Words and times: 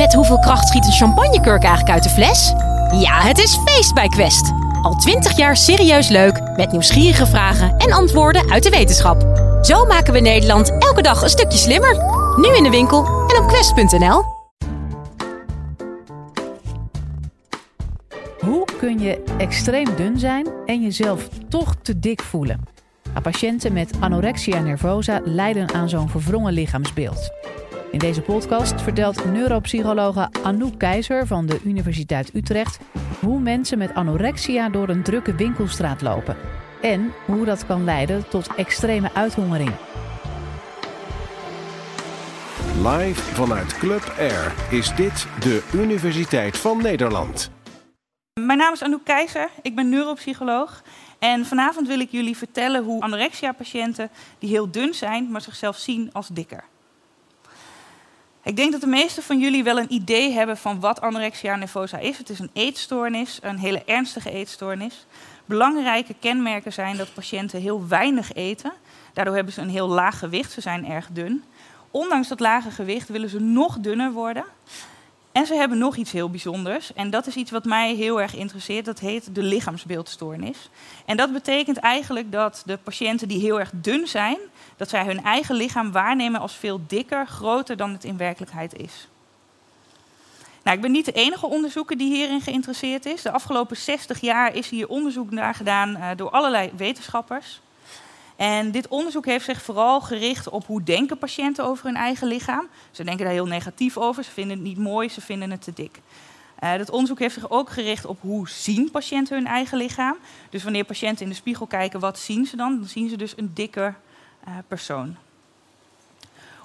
Met 0.00 0.14
hoeveel 0.14 0.38
kracht 0.38 0.68
schiet 0.68 0.86
een 0.86 0.92
champagnekurk 0.92 1.62
eigenlijk 1.62 1.94
uit 1.94 2.02
de 2.02 2.08
fles? 2.08 2.52
Ja, 3.00 3.20
het 3.20 3.38
is 3.38 3.58
feest 3.64 3.94
bij 3.94 4.08
Quest. 4.08 4.52
Al 4.82 4.94
twintig 4.94 5.36
jaar 5.36 5.56
serieus 5.56 6.08
leuk, 6.08 6.40
met 6.56 6.72
nieuwsgierige 6.72 7.26
vragen 7.26 7.76
en 7.76 7.92
antwoorden 7.92 8.50
uit 8.50 8.62
de 8.62 8.70
wetenschap. 8.70 9.22
Zo 9.62 9.84
maken 9.84 10.12
we 10.12 10.20
Nederland 10.20 10.78
elke 10.78 11.02
dag 11.02 11.22
een 11.22 11.28
stukje 11.28 11.58
slimmer. 11.58 11.96
Nu 12.36 12.56
in 12.56 12.62
de 12.62 12.70
winkel 12.70 13.04
en 13.06 13.42
op 13.42 13.48
quest.nl. 13.48 14.22
Hoe 18.38 18.64
kun 18.78 18.98
je 19.00 19.22
extreem 19.38 19.96
dun 19.96 20.18
zijn 20.18 20.46
en 20.66 20.82
jezelf 20.82 21.28
toch 21.48 21.74
te 21.82 21.98
dik 21.98 22.22
voelen? 22.22 22.64
Nou, 23.10 23.20
patiënten 23.22 23.72
met 23.72 23.90
anorexia 24.00 24.60
nervosa 24.60 25.20
lijden 25.24 25.74
aan 25.74 25.88
zo'n 25.88 26.08
verwrongen 26.08 26.52
lichaamsbeeld. 26.52 27.30
In 27.90 27.98
deze 27.98 28.20
podcast 28.20 28.80
vertelt 28.80 29.24
neuropsychologe 29.24 30.28
Anouk 30.42 30.78
Keizer 30.78 31.26
van 31.26 31.46
de 31.46 31.60
Universiteit 31.64 32.34
Utrecht 32.34 32.78
hoe 33.20 33.40
mensen 33.40 33.78
met 33.78 33.94
anorexia 33.94 34.68
door 34.68 34.88
een 34.88 35.02
drukke 35.02 35.34
winkelstraat 35.34 36.02
lopen 36.02 36.36
en 36.80 37.12
hoe 37.26 37.44
dat 37.44 37.66
kan 37.66 37.84
leiden 37.84 38.28
tot 38.28 38.54
extreme 38.54 39.10
uithongering. 39.14 39.70
Live 42.82 43.20
vanuit 43.20 43.78
Club 43.78 44.14
Air 44.18 44.54
is 44.70 44.94
dit 44.94 45.26
de 45.40 45.68
Universiteit 45.72 46.58
van 46.58 46.82
Nederland. 46.82 47.50
Mijn 48.40 48.58
naam 48.58 48.72
is 48.72 48.82
Anouk 48.82 49.04
Keizer, 49.04 49.48
ik 49.62 49.74
ben 49.74 49.88
neuropsycholoog. 49.88 50.82
En 51.18 51.46
vanavond 51.46 51.86
wil 51.86 52.00
ik 52.00 52.10
jullie 52.10 52.36
vertellen 52.36 52.84
hoe 52.84 53.02
anorexia-patiënten 53.02 54.10
die 54.38 54.50
heel 54.50 54.70
dun 54.70 54.94
zijn, 54.94 55.30
maar 55.30 55.40
zichzelf 55.40 55.76
zien 55.76 56.10
als 56.12 56.28
dikker. 56.28 56.69
Ik 58.42 58.56
denk 58.56 58.72
dat 58.72 58.80
de 58.80 58.86
meesten 58.86 59.22
van 59.22 59.38
jullie 59.38 59.64
wel 59.64 59.78
een 59.78 59.92
idee 59.92 60.32
hebben 60.32 60.56
van 60.56 60.80
wat 60.80 61.00
anorexia 61.00 61.56
nervosa 61.56 61.98
is. 61.98 62.18
Het 62.18 62.30
is 62.30 62.38
een 62.38 62.50
eetstoornis, 62.52 63.38
een 63.42 63.58
hele 63.58 63.84
ernstige 63.84 64.30
eetstoornis. 64.30 65.06
Belangrijke 65.44 66.14
kenmerken 66.20 66.72
zijn 66.72 66.96
dat 66.96 67.14
patiënten 67.14 67.60
heel 67.60 67.88
weinig 67.88 68.32
eten. 68.32 68.72
Daardoor 69.12 69.34
hebben 69.34 69.52
ze 69.52 69.60
een 69.60 69.68
heel 69.68 69.88
laag 69.88 70.18
gewicht, 70.18 70.52
ze 70.52 70.60
zijn 70.60 70.86
erg 70.86 71.08
dun. 71.12 71.44
Ondanks 71.90 72.28
dat 72.28 72.40
lage 72.40 72.70
gewicht 72.70 73.08
willen 73.08 73.28
ze 73.28 73.40
nog 73.40 73.78
dunner 73.78 74.12
worden. 74.12 74.44
En 75.32 75.46
ze 75.46 75.54
hebben 75.54 75.78
nog 75.78 75.96
iets 75.96 76.12
heel 76.12 76.30
bijzonders. 76.30 76.92
En 76.92 77.10
dat 77.10 77.26
is 77.26 77.36
iets 77.36 77.50
wat 77.50 77.64
mij 77.64 77.94
heel 77.94 78.20
erg 78.20 78.34
interesseert. 78.34 78.84
Dat 78.84 78.98
heet 78.98 79.34
de 79.34 79.42
lichaamsbeeldstoornis. 79.42 80.70
En 81.04 81.16
dat 81.16 81.32
betekent 81.32 81.76
eigenlijk 81.76 82.32
dat 82.32 82.62
de 82.66 82.76
patiënten 82.76 83.28
die 83.28 83.40
heel 83.40 83.60
erg 83.60 83.70
dun 83.74 84.06
zijn, 84.06 84.38
dat 84.76 84.88
zij 84.88 85.04
hun 85.04 85.22
eigen 85.22 85.54
lichaam 85.54 85.92
waarnemen 85.92 86.40
als 86.40 86.54
veel 86.54 86.80
dikker, 86.86 87.26
groter 87.26 87.76
dan 87.76 87.92
het 87.92 88.04
in 88.04 88.16
werkelijkheid 88.16 88.76
is. 88.76 89.08
Nou, 90.62 90.76
ik 90.76 90.82
ben 90.82 90.92
niet 90.92 91.04
de 91.04 91.12
enige 91.12 91.46
onderzoeker 91.46 91.96
die 91.96 92.14
hierin 92.14 92.40
geïnteresseerd 92.40 93.06
is. 93.06 93.22
De 93.22 93.30
afgelopen 93.30 93.76
60 93.76 94.20
jaar 94.20 94.54
is 94.54 94.68
hier 94.68 94.88
onderzoek 94.88 95.30
naar 95.30 95.54
gedaan 95.54 95.96
uh, 95.96 96.08
door 96.16 96.30
allerlei 96.30 96.70
wetenschappers. 96.76 97.60
En 98.40 98.70
dit 98.70 98.88
onderzoek 98.88 99.24
heeft 99.24 99.44
zich 99.44 99.62
vooral 99.62 100.00
gericht 100.00 100.48
op 100.48 100.66
hoe 100.66 100.82
denken 100.82 101.18
patiënten 101.18 101.64
over 101.64 101.84
hun 101.84 101.96
eigen 101.96 102.26
lichaam. 102.26 102.68
Ze 102.90 103.04
denken 103.04 103.24
daar 103.24 103.34
heel 103.34 103.46
negatief 103.46 103.96
over, 103.96 104.24
ze 104.24 104.30
vinden 104.30 104.56
het 104.56 104.66
niet 104.66 104.78
mooi, 104.78 105.08
ze 105.08 105.20
vinden 105.20 105.50
het 105.50 105.62
te 105.62 105.72
dik. 105.72 106.00
Uh, 106.60 106.76
dat 106.76 106.90
onderzoek 106.90 107.18
heeft 107.18 107.34
zich 107.34 107.50
ook 107.50 107.70
gericht 107.70 108.04
op 108.04 108.20
hoe 108.20 108.48
zien 108.48 108.90
patiënten 108.90 109.36
hun 109.36 109.46
eigen 109.46 109.78
lichaam. 109.78 110.16
Dus 110.50 110.62
wanneer 110.62 110.84
patiënten 110.84 111.24
in 111.24 111.30
de 111.30 111.36
spiegel 111.36 111.66
kijken, 111.66 112.00
wat 112.00 112.18
zien 112.18 112.46
ze 112.46 112.56
dan? 112.56 112.78
Dan 112.78 112.88
zien 112.88 113.08
ze 113.08 113.16
dus 113.16 113.32
een 113.36 113.50
dikker 113.54 113.96
uh, 114.48 114.54
persoon. 114.68 115.16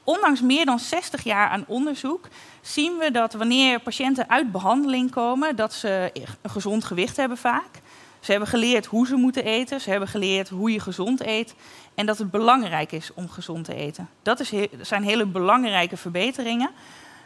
Ondanks 0.04 0.42
meer 0.42 0.66
dan 0.66 0.80
60 0.80 1.24
jaar 1.24 1.50
aan 1.50 1.64
onderzoek 1.68 2.28
zien 2.62 2.98
we 2.98 3.12
dat 3.12 3.34
wanneer 3.34 3.80
patiënten 3.80 4.30
uit 4.30 4.52
behandeling 4.52 5.12
komen, 5.12 5.56
dat 5.56 5.74
ze 5.74 6.12
een 6.42 6.50
gezond 6.50 6.84
gewicht 6.84 7.18
hebben 7.18 7.38
vaak. 7.38 7.82
Ze 8.26 8.32
hebben 8.32 8.50
geleerd 8.50 8.86
hoe 8.86 9.08
ze 9.08 9.16
moeten 9.16 9.44
eten, 9.44 9.82
ze 9.82 9.90
hebben 9.90 10.08
geleerd 10.08 10.50
hoe 10.50 10.72
je 10.72 10.80
gezond 10.80 11.26
eet 11.26 11.56
en 11.96 12.06
dat 12.06 12.18
het 12.18 12.32
belangrijk 12.32 12.92
is 12.92 13.12
om 13.14 13.30
gezond 13.30 13.66
te 13.66 13.76
eten. 13.76 14.10
Dat 14.22 14.40
is 14.40 14.54
zijn 14.82 15.04
hele 15.04 15.26
belangrijke 15.26 15.98
verbeteringen. 15.98 16.70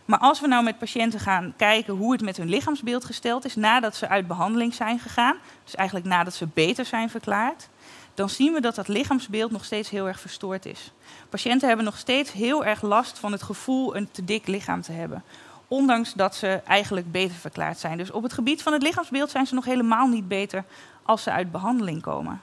Maar 0.06 0.20
als 0.20 0.42
we 0.42 0.48
nou 0.48 0.64
met 0.64 0.78
patiënten 0.78 1.20
gaan 1.20 1.54
kijken 1.58 1.94
hoe 1.94 2.12
het 2.12 2.22
met 2.22 2.38
hun 2.38 2.50
lichaamsbeeld 2.50 3.06
gesteld 3.06 3.46
is 3.46 3.56
nadat 3.56 3.96
ze 3.96 4.08
uit 4.08 4.28
behandeling 4.28 4.74
zijn 4.74 5.00
gegaan, 5.00 5.38
dus 5.64 5.76
eigenlijk 5.76 6.08
nadat 6.08 6.34
ze 6.34 6.48
beter 6.54 6.86
zijn 6.86 7.10
verklaard, 7.10 7.70
dan 8.14 8.30
zien 8.30 8.54
we 8.54 8.62
dat 8.62 8.76
dat 8.76 8.88
lichaamsbeeld 8.88 9.52
nog 9.52 9.66
steeds 9.66 9.90
heel 9.90 10.08
erg 10.08 10.20
verstoord 10.20 10.66
is. 10.66 10.92
Patiënten 11.30 11.68
hebben 11.68 11.86
nog 11.86 11.98
steeds 11.98 12.32
heel 12.32 12.66
erg 12.66 12.82
last 12.82 13.20
van 13.20 13.32
het 13.32 13.44
gevoel 13.44 13.96
een 13.96 14.12
te 14.12 14.26
dik 14.26 14.48
lichaam 14.48 14.82
te 14.82 14.92
hebben. 14.92 15.24
Ondanks 15.70 16.14
dat 16.14 16.36
ze 16.36 16.62
eigenlijk 16.68 17.12
beter 17.12 17.36
verklaard 17.36 17.80
zijn. 17.80 17.98
Dus 17.98 18.12
op 18.12 18.24
het 18.24 18.34
gebied 18.34 18.62
van 18.62 18.74
het 18.74 18.82
lichaamsbeeld 18.82 19.30
zijn 19.30 19.48
ze 19.48 19.54
nog 19.54 19.66
helemaal 19.66 20.08
niet 20.08 20.28
beter 20.28 20.64
als 21.04 21.24
ze 21.24 21.32
uit 21.32 21.52
behandeling 21.52 22.02
komen. 22.02 22.42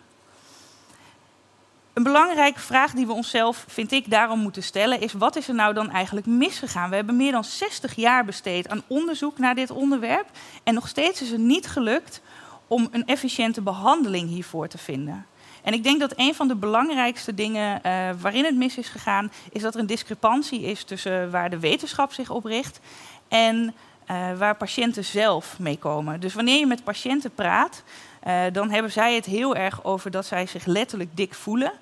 Een 1.93 2.03
belangrijke 2.03 2.61
vraag 2.61 2.93
die 2.93 3.07
we 3.07 3.13
onszelf, 3.13 3.65
vind 3.69 3.93
ik, 3.93 4.11
daarom 4.11 4.39
moeten 4.39 4.63
stellen 4.63 5.01
is: 5.01 5.13
wat 5.13 5.37
is 5.37 5.49
er 5.49 5.55
nou 5.55 5.75
dan 5.75 5.91
eigenlijk 5.91 6.27
misgegaan? 6.27 6.91
We 6.91 6.97
hebben 6.97 7.17
meer 7.17 7.33
dan 7.33 7.45
60 7.45 7.95
jaar 7.95 8.25
besteed 8.25 8.69
aan 8.69 8.83
onderzoek 8.87 9.39
naar 9.39 9.55
dit 9.55 9.71
onderwerp 9.71 10.27
en 10.63 10.75
nog 10.75 10.89
steeds 10.89 11.23
is 11.23 11.31
het 11.31 11.41
niet 11.41 11.67
gelukt 11.67 12.21
om 12.67 12.89
een 12.91 13.07
efficiënte 13.07 13.61
behandeling 13.61 14.29
hiervoor 14.29 14.69
te 14.69 14.79
vinden. 14.79 15.27
En 15.63 15.73
ik 15.73 15.83
denk 15.83 16.01
dat 16.01 16.13
een 16.17 16.35
van 16.35 16.49
de 16.49 16.57
belangrijkste 16.57 17.35
dingen 17.35 17.81
uh, 17.87 18.09
waarin 18.21 18.45
het 18.45 18.57
mis 18.57 18.77
is 18.77 18.89
gegaan, 18.89 19.33
is 19.53 19.63
dat 19.63 19.75
er 19.75 19.81
een 19.81 19.87
discrepantie 19.87 20.63
is 20.63 20.85
tussen 20.85 21.31
waar 21.31 21.51
de 21.51 21.59
wetenschap 21.59 22.13
zich 22.13 22.31
op 22.31 22.45
richt 22.45 22.81
en 23.29 23.75
uh, 24.11 24.39
waar 24.39 24.57
patiënten 24.57 25.05
zelf 25.05 25.59
mee 25.59 25.79
komen. 25.79 26.21
Dus 26.21 26.35
wanneer 26.35 26.59
je 26.59 26.67
met 26.67 26.85
patiënten 26.85 27.31
praat, 27.31 27.83
uh, 28.27 28.43
dan 28.53 28.71
hebben 28.71 28.93
zij 28.93 29.15
het 29.15 29.25
heel 29.25 29.57
erg 29.57 29.85
over 29.85 30.11
dat 30.11 30.27
zij 30.27 30.47
zich 30.47 30.67
letterlijk 30.67 31.17
dik 31.17 31.35
voelen. 31.35 31.73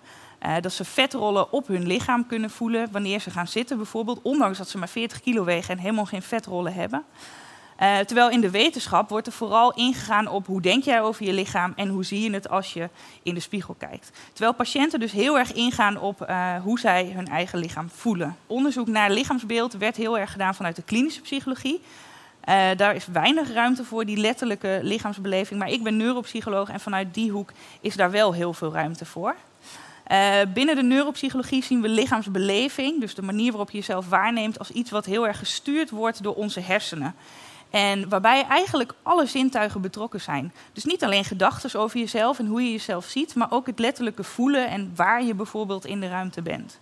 Uh, 0.47 0.54
dat 0.60 0.72
ze 0.72 0.84
vetrollen 0.84 1.53
op 1.53 1.66
hun 1.66 1.87
lichaam 1.87 2.27
kunnen 2.27 2.50
voelen 2.50 2.88
wanneer 2.93 3.21
ze 3.21 3.31
gaan 3.31 3.49
zitten 3.49 3.77
bijvoorbeeld, 3.77 4.21
ondanks 4.22 4.59
dat 4.59 4.69
ze 4.69 4.78
maar 4.78 4.88
40 4.88 5.21
kilo 5.21 5.44
wegen 5.44 5.71
en 5.77 5.81
helemaal 5.81 6.04
geen 6.04 6.22
vetrollen 6.22 6.75
hebben. 6.75 7.04
Uh, 7.81 7.99
terwijl 7.99 8.31
in 8.31 8.41
de 8.41 8.51
wetenschap 8.51 9.09
wordt 9.09 9.27
er 9.27 9.33
vooral 9.33 9.75
ingegaan 9.75 10.29
op 10.29 10.47
hoe 10.47 10.61
denk 10.61 10.85
jij 10.85 11.03
over 11.03 11.25
je 11.25 11.33
lichaam 11.33 11.73
en 11.77 11.89
hoe 11.89 12.05
zie 12.05 12.21
je 12.21 12.33
het 12.33 12.49
als 12.49 12.73
je 12.73 12.89
in 13.23 13.35
de 13.35 13.41
spiegel 13.41 13.75
kijkt. 13.79 14.11
Terwijl 14.33 14.55
patiënten 14.55 15.01
dus 15.01 15.12
heel 15.12 15.39
erg 15.39 15.53
ingaan 15.53 16.01
op 16.01 16.27
uh, 16.29 16.55
hoe 16.63 16.79
zij 16.79 17.13
hun 17.15 17.29
eigen 17.29 17.59
lichaam 17.59 17.91
voelen. 17.91 18.37
Onderzoek 18.47 18.87
naar 18.87 19.11
lichaamsbeeld 19.11 19.73
werd 19.73 19.97
heel 19.97 20.19
erg 20.19 20.33
gedaan 20.33 20.55
vanuit 20.55 20.77
de 20.77 20.83
klinische 20.83 21.21
psychologie. 21.21 21.81
Uh, 22.49 22.65
daar 22.77 22.95
is 22.95 23.07
weinig 23.07 23.53
ruimte 23.53 23.84
voor 23.84 24.05
die 24.05 24.17
letterlijke 24.17 24.79
lichaamsbeleving. 24.83 25.59
Maar 25.61 25.71
ik 25.71 25.83
ben 25.83 25.97
neuropsycholoog 25.97 26.69
en 26.69 26.81
vanuit 26.81 27.15
die 27.15 27.31
hoek 27.31 27.53
is 27.81 27.97
daar 27.97 28.11
wel 28.11 28.33
heel 28.33 28.53
veel 28.53 28.73
ruimte 28.73 29.05
voor. 29.05 29.34
Binnen 30.55 30.77
de 30.77 30.83
neuropsychologie 30.83 31.65
zien 31.65 31.81
we 31.81 31.89
lichaamsbeleving, 31.89 33.01
dus 33.01 33.15
de 33.15 33.23
manier 33.23 33.51
waarop 33.51 33.71
je 33.71 33.79
jezelf 33.79 34.09
waarneemt, 34.09 34.59
als 34.59 34.71
iets 34.71 34.91
wat 34.91 35.05
heel 35.05 35.27
erg 35.27 35.39
gestuurd 35.39 35.91
wordt 35.91 36.23
door 36.23 36.34
onze 36.34 36.61
hersenen. 36.61 37.15
En 37.75 38.09
waarbij 38.09 38.47
eigenlijk 38.49 38.95
alle 39.03 39.27
zintuigen 39.27 39.81
betrokken 39.81 40.21
zijn. 40.21 40.53
Dus 40.73 40.85
niet 40.85 41.05
alleen 41.05 41.25
gedachten 41.25 41.81
over 41.81 41.99
jezelf 41.99 42.39
en 42.39 42.47
hoe 42.47 42.62
je 42.62 42.71
jezelf 42.71 43.05
ziet, 43.05 43.35
maar 43.35 43.51
ook 43.51 43.67
het 43.67 43.79
letterlijke 43.79 44.25
voelen 44.25 44.69
en 44.69 44.93
waar 44.97 45.25
je 45.25 45.35
bijvoorbeeld 45.35 45.87
in 45.87 46.01
de 46.01 46.09
ruimte 46.09 46.43
bent. 46.43 46.81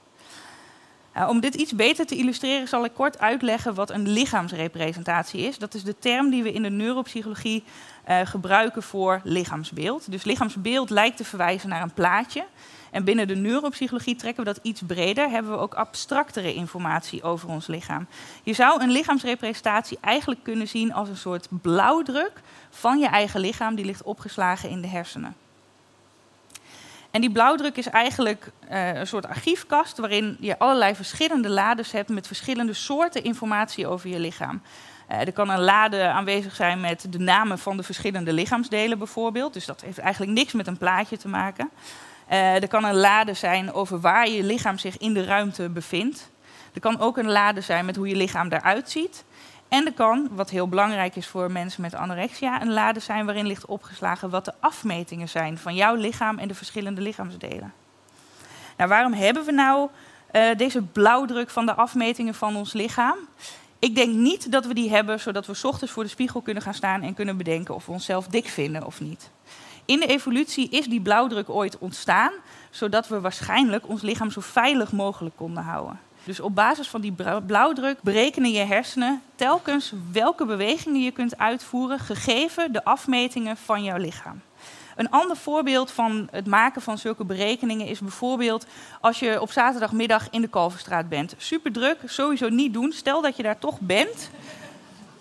Uh, 1.16 1.28
om 1.28 1.40
dit 1.40 1.54
iets 1.54 1.74
beter 1.74 2.06
te 2.06 2.16
illustreren 2.16 2.68
zal 2.68 2.84
ik 2.84 2.94
kort 2.94 3.18
uitleggen 3.18 3.74
wat 3.74 3.90
een 3.90 4.08
lichaamsrepresentatie 4.08 5.40
is. 5.40 5.58
Dat 5.58 5.74
is 5.74 5.84
de 5.84 5.98
term 5.98 6.30
die 6.30 6.42
we 6.42 6.52
in 6.52 6.62
de 6.62 6.70
neuropsychologie 6.70 7.64
uh, 8.08 8.20
gebruiken 8.24 8.82
voor 8.82 9.20
lichaamsbeeld. 9.24 10.10
Dus 10.10 10.24
lichaamsbeeld 10.24 10.90
lijkt 10.90 11.16
te 11.16 11.24
verwijzen 11.24 11.68
naar 11.68 11.82
een 11.82 11.94
plaatje. 11.94 12.44
En 12.92 13.04
binnen 13.04 13.28
de 13.28 13.34
neuropsychologie 13.34 14.16
trekken 14.16 14.44
we 14.44 14.52
dat 14.52 14.64
iets 14.64 14.82
breder, 14.86 15.30
hebben 15.30 15.52
we 15.52 15.58
ook 15.58 15.74
abstractere 15.74 16.54
informatie 16.54 17.22
over 17.22 17.48
ons 17.48 17.66
lichaam. 17.66 18.06
Je 18.42 18.52
zou 18.52 18.82
een 18.82 18.90
lichaamsrepresentatie 18.90 19.98
eigenlijk 20.00 20.42
kunnen 20.42 20.68
zien 20.68 20.92
als 20.92 21.08
een 21.08 21.16
soort 21.16 21.48
blauwdruk 21.50 22.32
van 22.70 22.98
je 22.98 23.06
eigen 23.06 23.40
lichaam, 23.40 23.74
die 23.74 23.84
ligt 23.84 24.02
opgeslagen 24.02 24.68
in 24.68 24.80
de 24.80 24.88
hersenen. 24.88 25.36
En 27.10 27.20
die 27.20 27.30
blauwdruk 27.30 27.76
is 27.76 27.86
eigenlijk 27.86 28.50
uh, 28.70 28.94
een 28.94 29.06
soort 29.06 29.26
archiefkast 29.26 29.98
waarin 29.98 30.36
je 30.40 30.58
allerlei 30.58 30.94
verschillende 30.94 31.48
lades 31.48 31.92
hebt 31.92 32.08
met 32.08 32.26
verschillende 32.26 32.72
soorten 32.72 33.24
informatie 33.24 33.86
over 33.86 34.08
je 34.08 34.18
lichaam. 34.18 34.62
Uh, 35.10 35.20
er 35.20 35.32
kan 35.32 35.50
een 35.50 35.60
lade 35.60 36.08
aanwezig 36.08 36.54
zijn 36.54 36.80
met 36.80 37.06
de 37.10 37.18
namen 37.18 37.58
van 37.58 37.76
de 37.76 37.82
verschillende 37.82 38.32
lichaamsdelen 38.32 38.98
bijvoorbeeld. 38.98 39.52
Dus 39.52 39.66
dat 39.66 39.80
heeft 39.80 39.98
eigenlijk 39.98 40.32
niks 40.32 40.52
met 40.52 40.66
een 40.66 40.76
plaatje 40.76 41.16
te 41.16 41.28
maken. 41.28 41.70
Uh, 42.32 42.62
er 42.62 42.68
kan 42.68 42.84
een 42.84 42.96
lade 42.96 43.34
zijn 43.34 43.72
over 43.72 44.00
waar 44.00 44.28
je 44.28 44.42
lichaam 44.42 44.78
zich 44.78 44.98
in 44.98 45.14
de 45.14 45.24
ruimte 45.24 45.68
bevindt. 45.68 46.30
Er 46.74 46.80
kan 46.80 47.00
ook 47.00 47.16
een 47.16 47.30
lade 47.30 47.60
zijn 47.60 47.84
met 47.84 47.96
hoe 47.96 48.08
je 48.08 48.16
lichaam 48.16 48.52
eruit 48.52 48.90
ziet. 48.90 49.24
En 49.68 49.86
er 49.86 49.92
kan, 49.92 50.28
wat 50.30 50.50
heel 50.50 50.68
belangrijk 50.68 51.16
is 51.16 51.26
voor 51.26 51.50
mensen 51.50 51.82
met 51.82 51.94
anorexia, 51.94 52.62
een 52.62 52.72
lade 52.72 53.00
zijn 53.00 53.24
waarin 53.24 53.46
ligt 53.46 53.66
opgeslagen 53.66 54.30
wat 54.30 54.44
de 54.44 54.52
afmetingen 54.60 55.28
zijn 55.28 55.58
van 55.58 55.74
jouw 55.74 55.94
lichaam 55.94 56.38
en 56.38 56.48
de 56.48 56.54
verschillende 56.54 57.00
lichaamsdelen. 57.00 57.72
Nou, 58.76 58.88
waarom 58.88 59.12
hebben 59.12 59.44
we 59.44 59.52
nou 59.52 59.88
uh, 60.32 60.56
deze 60.56 60.82
blauwdruk 60.82 61.50
van 61.50 61.66
de 61.66 61.74
afmetingen 61.74 62.34
van 62.34 62.56
ons 62.56 62.72
lichaam? 62.72 63.16
Ik 63.78 63.94
denk 63.94 64.14
niet 64.14 64.52
dat 64.52 64.66
we 64.66 64.74
die 64.74 64.90
hebben 64.90 65.20
zodat 65.20 65.46
we 65.46 65.68
ochtends 65.68 65.92
voor 65.92 66.02
de 66.02 66.08
spiegel 66.08 66.40
kunnen 66.40 66.62
gaan 66.62 66.74
staan 66.74 67.02
en 67.02 67.14
kunnen 67.14 67.36
bedenken 67.36 67.74
of 67.74 67.86
we 67.86 67.92
onszelf 67.92 68.26
dik 68.26 68.48
vinden 68.48 68.86
of 68.86 69.00
niet. 69.00 69.30
In 69.84 70.00
de 70.00 70.06
evolutie 70.06 70.68
is 70.68 70.86
die 70.86 71.00
blauwdruk 71.00 71.48
ooit 71.48 71.78
ontstaan, 71.78 72.32
zodat 72.70 73.08
we 73.08 73.20
waarschijnlijk 73.20 73.88
ons 73.88 74.02
lichaam 74.02 74.30
zo 74.30 74.40
veilig 74.40 74.92
mogelijk 74.92 75.36
konden 75.36 75.62
houden. 75.62 76.00
Dus 76.24 76.40
op 76.40 76.54
basis 76.54 76.88
van 76.88 77.00
die 77.00 77.14
blauwdruk 77.46 78.02
berekenen 78.02 78.50
je 78.50 78.64
hersenen 78.64 79.22
telkens 79.34 79.92
welke 80.12 80.44
bewegingen 80.44 81.02
je 81.02 81.10
kunt 81.10 81.38
uitvoeren, 81.38 81.98
gegeven 81.98 82.72
de 82.72 82.84
afmetingen 82.84 83.56
van 83.56 83.82
jouw 83.82 83.96
lichaam. 83.96 84.40
Een 84.96 85.10
ander 85.10 85.36
voorbeeld 85.36 85.90
van 85.90 86.28
het 86.30 86.46
maken 86.46 86.82
van 86.82 86.98
zulke 86.98 87.24
berekeningen 87.24 87.86
is 87.86 88.00
bijvoorbeeld 88.00 88.66
als 89.00 89.18
je 89.18 89.40
op 89.40 89.50
zaterdagmiddag 89.50 90.30
in 90.30 90.40
de 90.40 90.48
Kalverstraat 90.48 91.08
bent. 91.08 91.34
Super 91.36 91.72
druk, 91.72 91.98
sowieso 92.04 92.48
niet 92.48 92.72
doen. 92.72 92.92
Stel 92.92 93.22
dat 93.22 93.36
je 93.36 93.42
daar 93.42 93.58
toch 93.58 93.80
bent, 93.80 94.30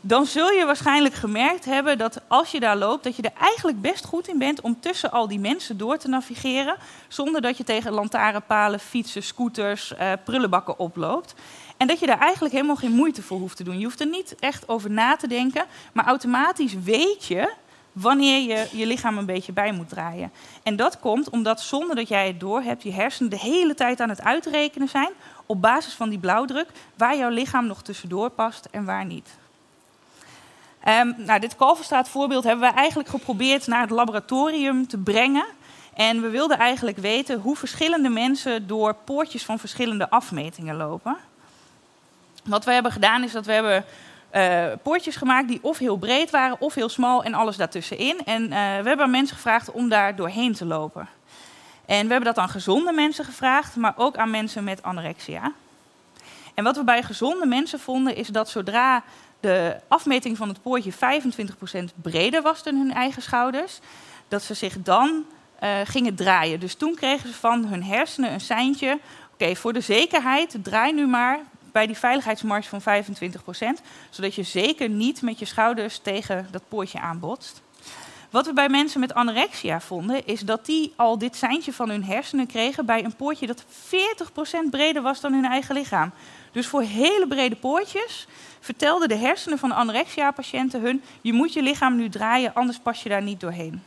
dan 0.01 0.25
zul 0.25 0.51
je 0.51 0.65
waarschijnlijk 0.65 1.13
gemerkt 1.13 1.65
hebben 1.65 1.97
dat 1.97 2.21
als 2.27 2.51
je 2.51 2.59
daar 2.59 2.77
loopt, 2.77 3.03
dat 3.03 3.15
je 3.15 3.21
er 3.21 3.41
eigenlijk 3.41 3.81
best 3.81 4.05
goed 4.05 4.27
in 4.27 4.37
bent 4.37 4.61
om 4.61 4.79
tussen 4.79 5.11
al 5.11 5.27
die 5.27 5.39
mensen 5.39 5.77
door 5.77 5.97
te 5.97 6.07
navigeren, 6.07 6.75
zonder 7.07 7.41
dat 7.41 7.57
je 7.57 7.63
tegen 7.63 7.91
lantaarnpalen, 7.91 8.79
fietsen, 8.79 9.23
scooters, 9.23 9.93
uh, 9.99 10.11
prullenbakken 10.23 10.79
oploopt. 10.79 11.33
En 11.77 11.87
dat 11.87 11.99
je 11.99 12.05
daar 12.05 12.19
eigenlijk 12.19 12.53
helemaal 12.53 12.75
geen 12.75 12.91
moeite 12.91 13.21
voor 13.21 13.39
hoeft 13.39 13.57
te 13.57 13.63
doen. 13.63 13.77
Je 13.77 13.83
hoeft 13.83 13.99
er 13.99 14.07
niet 14.07 14.35
echt 14.39 14.69
over 14.69 14.91
na 14.91 15.15
te 15.15 15.27
denken, 15.27 15.65
maar 15.93 16.05
automatisch 16.05 16.73
weet 16.73 17.25
je 17.25 17.53
wanneer 17.91 18.39
je 18.41 18.77
je 18.77 18.85
lichaam 18.85 19.17
een 19.17 19.25
beetje 19.25 19.51
bij 19.51 19.71
moet 19.71 19.89
draaien. 19.89 20.31
En 20.63 20.75
dat 20.75 20.99
komt 20.99 21.29
omdat 21.29 21.61
zonder 21.61 21.95
dat 21.95 22.07
jij 22.07 22.27
het 22.27 22.39
door 22.39 22.61
hebt, 22.61 22.83
je 22.83 22.91
hersenen 22.91 23.29
de 23.29 23.39
hele 23.39 23.73
tijd 23.73 23.99
aan 23.99 24.09
het 24.09 24.21
uitrekenen 24.21 24.87
zijn 24.87 25.11
op 25.45 25.61
basis 25.61 25.93
van 25.93 26.09
die 26.09 26.19
blauwdruk 26.19 26.67
waar 26.97 27.17
jouw 27.17 27.29
lichaam 27.29 27.67
nog 27.67 27.81
tussendoor 27.81 28.29
past 28.29 28.67
en 28.71 28.85
waar 28.85 29.05
niet. 29.05 29.39
Um, 30.87 31.15
nou, 31.17 31.39
dit 31.39 31.55
Kalverstraat 31.55 32.09
voorbeeld 32.09 32.43
hebben 32.43 32.69
we 32.69 32.75
eigenlijk 32.75 33.09
geprobeerd 33.09 33.67
naar 33.67 33.81
het 33.81 33.89
laboratorium 33.89 34.87
te 34.87 34.97
brengen. 34.97 35.45
En 35.93 36.21
we 36.21 36.29
wilden 36.29 36.57
eigenlijk 36.57 36.97
weten 36.97 37.39
hoe 37.39 37.55
verschillende 37.55 38.09
mensen 38.09 38.67
door 38.67 38.93
poortjes 38.93 39.45
van 39.45 39.59
verschillende 39.59 40.09
afmetingen 40.09 40.75
lopen. 40.75 41.17
Wat 42.43 42.65
we 42.65 42.71
hebben 42.71 42.91
gedaan 42.91 43.23
is 43.23 43.31
dat 43.31 43.45
we 43.45 43.51
hebben 43.51 43.85
uh, 44.35 44.65
poortjes 44.83 45.15
gemaakt 45.15 45.47
die 45.47 45.59
of 45.61 45.77
heel 45.77 45.97
breed 45.97 46.29
waren 46.29 46.61
of 46.61 46.73
heel 46.73 46.89
smal 46.89 47.23
en 47.23 47.33
alles 47.33 47.57
daartussenin. 47.57 48.19
En 48.25 48.43
uh, 48.43 48.49
we 48.49 48.87
hebben 48.87 49.11
mensen 49.11 49.35
gevraagd 49.35 49.71
om 49.71 49.89
daar 49.89 50.15
doorheen 50.15 50.53
te 50.53 50.65
lopen. 50.65 51.07
En 51.85 52.05
we 52.07 52.11
hebben 52.11 52.33
dat 52.33 52.37
aan 52.37 52.49
gezonde 52.49 52.91
mensen 52.91 53.25
gevraagd, 53.25 53.75
maar 53.75 53.93
ook 53.95 54.17
aan 54.17 54.29
mensen 54.29 54.63
met 54.63 54.83
anorexia. 54.83 55.51
En 56.53 56.63
wat 56.63 56.75
we 56.75 56.83
bij 56.83 57.03
gezonde 57.03 57.45
mensen 57.45 57.79
vonden 57.79 58.15
is 58.15 58.27
dat 58.27 58.49
zodra 58.49 59.03
de 59.41 59.79
afmeting 59.87 60.37
van 60.37 60.47
het 60.47 60.61
poortje 60.61 60.93
25% 60.93 60.97
breder 62.01 62.41
was 62.41 62.63
dan 62.63 62.75
hun 62.75 62.93
eigen 62.93 63.21
schouders, 63.21 63.79
dat 64.27 64.43
ze 64.43 64.53
zich 64.53 64.81
dan 64.81 65.25
uh, 65.63 65.79
gingen 65.83 66.15
draaien. 66.15 66.59
Dus 66.59 66.75
toen 66.75 66.95
kregen 66.95 67.29
ze 67.29 67.35
van 67.35 67.65
hun 67.65 67.83
hersenen 67.83 68.31
een 68.31 68.41
seintje. 68.41 68.99
Oké, 69.33 69.55
voor 69.55 69.73
de 69.73 69.81
zekerheid, 69.81 70.55
draai 70.61 70.93
nu 70.93 71.07
maar 71.07 71.39
bij 71.71 71.87
die 71.87 71.97
veiligheidsmarge 71.97 72.79
van 72.79 73.03
25%, 73.03 73.83
zodat 74.09 74.35
je 74.35 74.43
zeker 74.43 74.89
niet 74.89 75.21
met 75.21 75.39
je 75.39 75.45
schouders 75.45 75.97
tegen 75.97 76.47
dat 76.51 76.61
poortje 76.67 76.99
aanbotst. 76.99 77.61
Wat 78.31 78.45
we 78.45 78.53
bij 78.53 78.69
mensen 78.69 78.99
met 78.99 79.13
anorexia 79.13 79.81
vonden, 79.81 80.25
is 80.25 80.41
dat 80.41 80.65
die 80.65 80.93
al 80.95 81.17
dit 81.17 81.35
seintje 81.35 81.73
van 81.73 81.89
hun 81.89 82.03
hersenen 82.03 82.47
kregen 82.47 82.85
bij 82.85 83.03
een 83.03 83.15
poortje 83.15 83.47
dat 83.47 83.63
40% 83.63 84.69
breder 84.69 85.01
was 85.01 85.21
dan 85.21 85.33
hun 85.33 85.45
eigen 85.45 85.75
lichaam. 85.75 86.11
Dus 86.51 86.67
voor 86.67 86.81
hele 86.81 87.27
brede 87.27 87.55
poortjes 87.55 88.27
vertelden 88.59 89.09
de 89.09 89.15
hersenen 89.15 89.57
van 89.57 89.71
anorexia-patiënten 89.71 90.81
hun: 90.81 91.03
je 91.21 91.33
moet 91.33 91.53
je 91.53 91.61
lichaam 91.61 91.95
nu 91.95 92.09
draaien, 92.09 92.53
anders 92.53 92.79
pas 92.79 93.03
je 93.03 93.09
daar 93.09 93.21
niet 93.21 93.39
doorheen. 93.39 93.83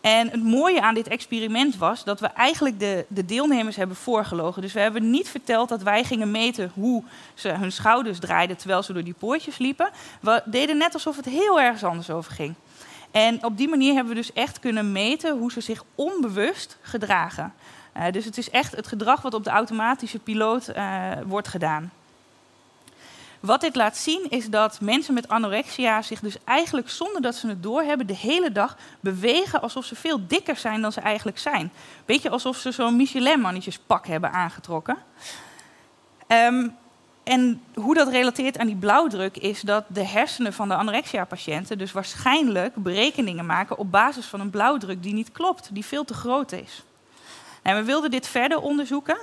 En 0.00 0.30
het 0.30 0.42
mooie 0.42 0.82
aan 0.82 0.94
dit 0.94 1.08
experiment 1.08 1.76
was 1.76 2.04
dat 2.04 2.20
we 2.20 2.26
eigenlijk 2.26 2.78
de, 2.78 3.04
de, 3.08 3.24
deelnemers 3.24 3.76
hebben 3.76 3.96
voorgelogen. 3.96 4.62
Dus 4.62 4.72
we 4.72 4.80
hebben 4.80 5.10
niet 5.10 5.28
verteld 5.28 5.68
dat 5.68 5.82
wij 5.82 6.04
gingen 6.04 6.30
meten 6.30 6.72
hoe 6.74 7.02
ze 7.34 7.48
hun 7.48 7.72
schouders 7.72 8.18
draaiden 8.18 8.56
terwijl 8.56 8.82
ze 8.82 8.92
door 8.92 9.04
die 9.04 9.14
poortjes 9.18 9.58
liepen. 9.58 9.90
We 10.20 10.42
deden 10.44 10.76
net 10.76 10.94
alsof 10.94 11.16
het 11.16 11.24
heel 11.24 11.60
ergens 11.60 11.84
anders 11.84 12.10
over 12.10 12.32
ging. 12.32 12.54
En 13.10 13.44
op 13.44 13.56
die 13.56 13.68
manier 13.68 13.94
hebben 13.94 14.14
we 14.14 14.20
dus 14.20 14.32
echt 14.32 14.60
kunnen 14.60 14.92
meten 14.92 15.38
hoe 15.38 15.52
ze 15.52 15.60
zich 15.60 15.84
onbewust 15.94 16.78
gedragen. 16.80 17.54
Uh, 17.96 18.04
dus 18.12 18.24
het 18.24 18.38
is 18.38 18.50
echt 18.50 18.76
het 18.76 18.86
gedrag 18.86 19.22
wat 19.22 19.34
op 19.34 19.44
de 19.44 19.50
automatische 19.50 20.18
piloot 20.18 20.68
uh, 20.68 21.12
wordt 21.26 21.48
gedaan. 21.48 21.92
Wat 23.40 23.60
dit 23.60 23.76
laat 23.76 23.96
zien 23.96 24.26
is 24.30 24.50
dat 24.50 24.80
mensen 24.80 25.14
met 25.14 25.28
anorexia 25.28 26.02
zich 26.02 26.20
dus 26.20 26.36
eigenlijk 26.44 26.88
zonder 26.88 27.22
dat 27.22 27.34
ze 27.34 27.48
het 27.48 27.62
doorhebben 27.62 28.06
de 28.06 28.16
hele 28.16 28.52
dag 28.52 28.76
bewegen 29.00 29.62
alsof 29.62 29.84
ze 29.84 29.94
veel 29.94 30.26
dikker 30.26 30.56
zijn 30.56 30.80
dan 30.80 30.92
ze 30.92 31.00
eigenlijk 31.00 31.38
zijn. 31.38 31.72
Beetje 32.04 32.30
alsof 32.30 32.56
ze 32.56 32.70
zo'n 32.70 32.96
Michelin-mannetjespak 32.96 34.06
hebben 34.06 34.32
aangetrokken. 34.32 34.96
Um, 36.26 36.76
en 37.28 37.62
hoe 37.74 37.94
dat 37.94 38.08
relateert 38.08 38.58
aan 38.58 38.66
die 38.66 38.76
blauwdruk 38.76 39.36
is 39.36 39.60
dat 39.60 39.84
de 39.88 40.04
hersenen 40.04 40.52
van 40.52 40.68
de 40.68 40.74
anorexia-patiënten 40.74 41.78
dus 41.78 41.92
waarschijnlijk 41.92 42.74
berekeningen 42.74 43.46
maken 43.46 43.78
op 43.78 43.90
basis 43.90 44.26
van 44.26 44.40
een 44.40 44.50
blauwdruk 44.50 45.02
die 45.02 45.14
niet 45.14 45.32
klopt, 45.32 45.68
die 45.72 45.84
veel 45.84 46.04
te 46.04 46.14
groot 46.14 46.52
is. 46.52 46.82
En 47.62 47.76
we 47.76 47.82
wilden 47.82 48.10
dit 48.10 48.26
verder 48.26 48.60
onderzoeken. 48.60 49.18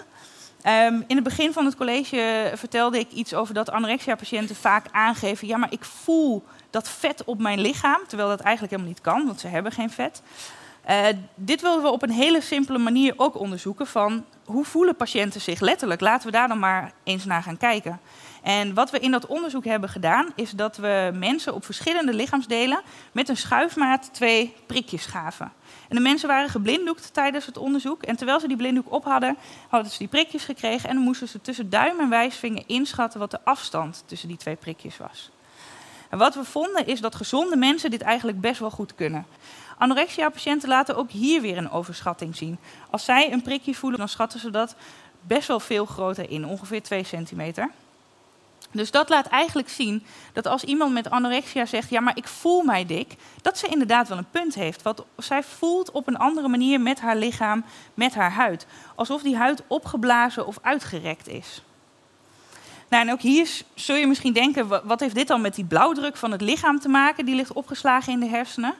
Um, 0.68 1.04
in 1.07 1.16
het 1.16 1.24
begin 1.24 1.54
van 1.54 1.66
het 1.66 1.75
college 1.75 2.52
vertelde 2.56 3.00
ik 3.00 3.12
iets 3.12 3.34
over 3.34 3.54
dat 3.54 3.72
anorexia-patiënten 3.72 4.56
vaak 4.56 4.86
aangeven: 4.92 5.48
ja, 5.48 5.57
maar 5.57 5.72
ik 5.72 5.86
voel 5.86 6.44
dat 6.69 6.90
vet 6.90 7.24
op 7.24 7.40
mijn 7.40 7.60
lichaam, 7.60 8.02
terwijl 8.07 8.30
dat 8.30 8.40
eigenlijk 8.40 8.72
helemaal 8.72 8.94
niet 8.94 9.04
kan, 9.04 9.25
want 9.25 9.40
ze 9.40 9.48
hebben 9.48 9.72
geen 9.72 9.90
vet. 9.90 10.22
Uh, 10.89 11.05
dit 11.35 11.61
willen 11.61 11.81
we 11.81 11.91
op 11.91 12.01
een 12.01 12.11
hele 12.11 12.41
simpele 12.41 12.77
manier 12.77 13.13
ook 13.17 13.39
onderzoeken 13.39 13.87
van 13.87 14.25
hoe 14.45 14.65
voelen 14.65 14.95
patiënten 14.95 15.41
zich 15.41 15.59
letterlijk. 15.59 16.01
Laten 16.01 16.25
we 16.25 16.31
daar 16.31 16.47
dan 16.47 16.59
maar 16.59 16.93
eens 17.03 17.25
naar 17.25 17.43
gaan 17.43 17.57
kijken. 17.57 17.99
En 18.41 18.73
wat 18.73 18.89
we 18.89 18.99
in 18.99 19.11
dat 19.11 19.25
onderzoek 19.25 19.65
hebben 19.65 19.89
gedaan, 19.89 20.31
is 20.35 20.51
dat 20.51 20.77
we 20.77 21.11
mensen 21.13 21.53
op 21.53 21.65
verschillende 21.65 22.13
lichaamsdelen 22.13 22.81
met 23.11 23.29
een 23.29 23.37
schuifmaat 23.37 24.13
twee 24.13 24.53
prikjes 24.65 25.05
gaven. 25.05 25.51
En 25.89 25.95
de 25.95 26.01
mensen 26.01 26.27
waren 26.27 26.49
geblinddoekt 26.49 27.13
tijdens 27.13 27.45
het 27.45 27.57
onderzoek. 27.57 28.03
En 28.03 28.15
terwijl 28.15 28.39
ze 28.39 28.47
die 28.47 28.57
blinddoek 28.57 28.91
op 28.91 29.03
hadden, 29.03 29.37
hadden 29.69 29.91
ze 29.91 29.97
die 29.97 30.07
prikjes 30.07 30.43
gekregen. 30.43 30.89
En 30.89 30.95
dan 30.95 31.03
moesten 31.03 31.27
ze 31.27 31.41
tussen 31.41 31.69
duim 31.69 31.99
en 31.99 32.09
wijsvinger 32.09 32.63
inschatten 32.67 33.19
wat 33.19 33.31
de 33.31 33.39
afstand 33.43 34.03
tussen 34.05 34.27
die 34.27 34.37
twee 34.37 34.55
prikjes 34.55 34.97
was. 34.97 35.31
Wat 36.17 36.35
we 36.35 36.44
vonden 36.44 36.88
is 36.88 37.01
dat 37.01 37.15
gezonde 37.15 37.56
mensen 37.56 37.92
dit 37.92 38.01
eigenlijk 38.01 38.42
best 38.42 38.59
wel 38.59 38.69
goed 38.69 38.95
kunnen. 38.95 39.25
Anorexia-patiënten 39.78 40.69
laten 40.69 40.95
ook 40.95 41.11
hier 41.11 41.42
weer 41.42 41.57
een 41.57 41.71
overschatting 41.71 42.35
zien. 42.35 42.57
Als 42.90 43.06
zij 43.06 43.31
een 43.31 43.42
prikje 43.42 43.75
voelen, 43.75 43.99
dan 43.99 44.09
schatten 44.09 44.40
ze 44.40 44.49
dat 44.49 44.75
best 45.21 45.47
wel 45.47 45.59
veel 45.59 45.85
groter 45.85 46.30
in, 46.30 46.45
ongeveer 46.45 46.83
2 46.83 47.04
centimeter. 47.04 47.69
Dus 48.71 48.92
dat 48.92 49.09
laat 49.09 49.28
eigenlijk 49.28 49.69
zien 49.69 50.06
dat 50.33 50.47
als 50.47 50.63
iemand 50.63 50.94
met 50.94 51.09
anorexia 51.09 51.66
zegt: 51.66 51.90
Ja, 51.90 51.99
maar 51.99 52.18
ik 52.18 52.28
voel 52.28 52.63
mij 52.63 52.85
dik, 52.85 53.16
dat 53.42 53.57
ze 53.57 53.68
inderdaad 53.68 54.07
wel 54.07 54.18
een 54.18 54.30
punt 54.31 54.56
heeft. 54.56 54.81
Want 54.81 55.01
zij 55.18 55.44
voelt 55.44 55.92
op 55.92 56.07
een 56.07 56.18
andere 56.18 56.47
manier 56.47 56.81
met 56.81 56.99
haar 56.99 57.16
lichaam, 57.16 57.63
met 57.94 58.13
haar 58.13 58.31
huid. 58.31 58.66
Alsof 58.95 59.21
die 59.21 59.37
huid 59.37 59.63
opgeblazen 59.68 60.45
of 60.47 60.57
uitgerekt 60.61 61.28
is. 61.28 61.61
Nou, 62.89 63.07
en 63.07 63.11
ook 63.11 63.21
hier 63.21 63.49
zul 63.73 63.95
je 63.95 64.07
misschien 64.07 64.33
denken: 64.33 64.87
wat 64.87 64.99
heeft 64.99 65.15
dit 65.15 65.27
dan 65.27 65.42
met 65.42 65.56
die 65.56 65.65
blauwdruk 65.65 66.18
van 66.18 66.31
het 66.31 66.42
lichaam 66.42 66.80
te 66.80 66.89
maken? 66.89 67.25
Die 67.25 67.35
ligt 67.35 67.54
opgeslagen 67.54 68.13
in 68.13 68.19
de 68.19 68.30
hersenen. 68.30 68.73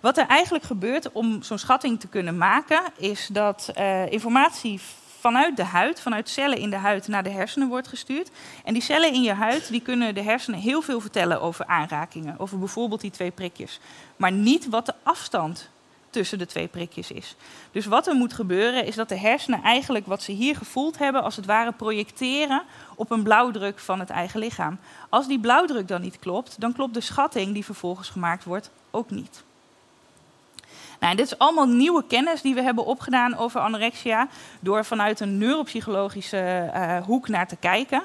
Wat 0.00 0.18
er 0.18 0.26
eigenlijk 0.26 0.64
gebeurt 0.64 1.12
om 1.12 1.42
zo'n 1.42 1.58
schatting 1.58 2.00
te 2.00 2.08
kunnen 2.08 2.36
maken, 2.36 2.82
is 2.96 3.28
dat 3.32 3.72
uh, 3.78 4.12
informatie 4.12 4.80
vanuit 5.20 5.56
de 5.56 5.64
huid, 5.64 6.00
vanuit 6.00 6.28
cellen 6.28 6.58
in 6.58 6.70
de 6.70 6.76
huid 6.76 7.08
naar 7.08 7.22
de 7.22 7.30
hersenen 7.30 7.68
wordt 7.68 7.88
gestuurd. 7.88 8.30
En 8.64 8.72
die 8.72 8.82
cellen 8.82 9.12
in 9.12 9.22
je 9.22 9.32
huid 9.32 9.68
die 9.68 9.80
kunnen 9.80 10.14
de 10.14 10.22
hersenen 10.22 10.60
heel 10.60 10.82
veel 10.82 11.00
vertellen 11.00 11.40
over 11.40 11.66
aanrakingen, 11.66 12.38
over 12.38 12.58
bijvoorbeeld 12.58 13.00
die 13.00 13.10
twee 13.10 13.30
prikjes. 13.30 13.80
Maar 14.16 14.32
niet 14.32 14.68
wat 14.68 14.86
de 14.86 14.94
afstand 15.02 15.70
tussen 16.12 16.38
de 16.38 16.46
twee 16.46 16.68
prikjes 16.68 17.10
is. 17.10 17.36
Dus 17.70 17.86
wat 17.86 18.06
er 18.06 18.14
moet 18.14 18.32
gebeuren 18.32 18.86
is 18.86 18.94
dat 18.94 19.08
de 19.08 19.18
hersenen 19.18 19.62
eigenlijk 19.62 20.06
wat 20.06 20.22
ze 20.22 20.32
hier 20.32 20.56
gevoeld 20.56 20.98
hebben, 20.98 21.22
als 21.22 21.36
het 21.36 21.46
ware 21.46 21.72
projecteren 21.72 22.62
op 22.94 23.10
een 23.10 23.22
blauwdruk 23.22 23.78
van 23.78 24.00
het 24.00 24.10
eigen 24.10 24.40
lichaam. 24.40 24.78
Als 25.08 25.26
die 25.26 25.40
blauwdruk 25.40 25.88
dan 25.88 26.00
niet 26.00 26.18
klopt, 26.18 26.60
dan 26.60 26.72
klopt 26.72 26.94
de 26.94 27.00
schatting 27.00 27.54
die 27.54 27.64
vervolgens 27.64 28.08
gemaakt 28.08 28.44
wordt 28.44 28.70
ook 28.90 29.10
niet. 29.10 29.42
Nou, 31.00 31.16
dit 31.16 31.26
is 31.26 31.38
allemaal 31.38 31.66
nieuwe 31.66 32.04
kennis 32.06 32.42
die 32.42 32.54
we 32.54 32.62
hebben 32.62 32.84
opgedaan 32.84 33.36
over 33.36 33.60
anorexia, 33.60 34.28
door 34.60 34.84
vanuit 34.84 35.20
een 35.20 35.38
neuropsychologische 35.38 36.70
uh, 36.74 37.02
hoek 37.02 37.28
naar 37.28 37.48
te 37.48 37.56
kijken. 37.56 38.02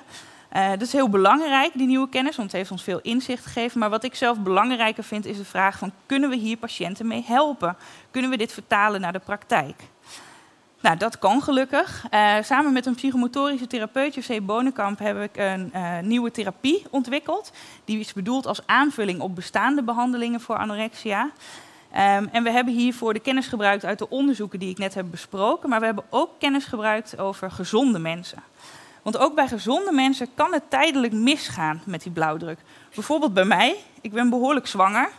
Uh, 0.56 0.70
dat 0.70 0.82
is 0.82 0.92
heel 0.92 1.10
belangrijk, 1.10 1.72
die 1.74 1.88
nieuwe 1.88 2.10
kennis, 2.10 2.36
want 2.36 2.52
het 2.52 2.58
heeft 2.58 2.72
ons 2.72 2.84
veel 2.84 3.00
inzicht 3.02 3.46
gegeven. 3.46 3.80
Maar 3.80 3.90
wat 3.90 4.04
ik 4.04 4.16
zelf 4.16 4.40
belangrijker 4.40 5.04
vind, 5.04 5.26
is 5.26 5.38
de 5.38 5.46
vraag 5.46 5.78
van 5.78 5.92
kunnen 6.06 6.30
we 6.30 6.36
hier 6.36 6.58
patiënten 6.58 7.08
mee 7.08 7.24
helpen? 7.28 7.76
Kunnen 8.12 8.30
we 8.30 8.38
dit 8.38 8.54
vertalen 8.54 9.02
naar 9.02 9.14
de 9.14 9.20
praktijk? 9.20 9.84
Nou, 10.82 10.98
dat 10.98 11.20
kan 11.20 11.42
gelukkig. 11.42 12.06
Uh, 12.14 12.36
samen 12.42 12.74
met 12.74 12.86
een 12.86 12.96
psychomotorische 12.96 13.68
therapeut, 13.68 14.14
José 14.14 14.42
Bonenkamp, 14.42 15.00
heb 15.00 15.22
ik 15.22 15.38
een 15.38 15.72
uh, 15.76 16.00
nieuwe 16.00 16.32
therapie 16.32 16.86
ontwikkeld. 16.90 17.52
Die 17.86 18.00
is 18.00 18.14
bedoeld 18.14 18.46
als 18.46 18.62
aanvulling 18.66 19.20
op 19.20 19.36
bestaande 19.36 19.84
behandelingen 19.84 20.42
voor 20.42 20.58
anorexia. 20.58 21.24
Um, 21.92 22.30
en 22.32 22.44
we 22.44 22.52
hebben 22.52 22.74
hiervoor 22.74 23.14
de 23.14 23.20
kennis 23.20 23.48
gebruikt 23.48 23.86
uit 23.86 24.00
de 24.00 24.10
onderzoeken 24.10 24.60
die 24.60 24.70
ik 24.70 24.78
net 24.78 24.94
heb 24.94 25.06
besproken. 25.12 25.70
Maar 25.70 25.80
we 25.80 25.86
hebben 25.86 26.04
ook 26.10 26.30
kennis 26.40 26.66
gebruikt 26.66 27.20
over 27.20 27.52
gezonde 27.52 28.00
mensen. 28.00 28.44
Want 29.08 29.20
ook 29.20 29.36
bij 29.36 29.48
gezonde 29.48 29.92
mensen 29.92 30.28
kan 30.34 30.54
het 30.54 30.70
tijdelijk 30.70 31.14
misgaan 31.14 31.82
met 31.86 32.04
die 32.04 32.12
blauwdruk. 32.12 32.60
Bijvoorbeeld 32.94 33.34
bij 33.34 33.46
mij. 33.46 33.76
Ik 34.02 34.12
ben 34.12 34.30
behoorlijk 34.30 34.68
zwanger. 34.68 35.10